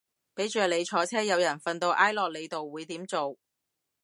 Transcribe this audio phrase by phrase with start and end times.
[0.33, 3.37] 俾着你坐車有人瞓到挨落你度會點做